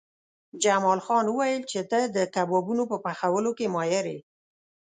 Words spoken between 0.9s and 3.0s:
خان وویل چې ته د کبابونو په